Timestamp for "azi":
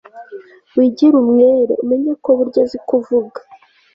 2.65-2.79